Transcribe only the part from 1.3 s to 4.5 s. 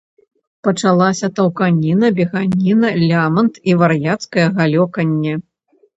таўканіна, беганіна, лямант і вар'яцкае